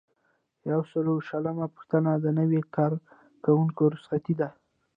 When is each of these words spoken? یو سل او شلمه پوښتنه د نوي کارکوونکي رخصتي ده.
یو 0.71 0.81
سل 0.89 1.05
او 1.13 1.17
شلمه 1.27 1.65
پوښتنه 1.75 2.11
د 2.17 2.25
نوي 2.39 2.61
کارکوونکي 2.75 3.83
رخصتي 3.93 4.33
ده. 4.39 4.49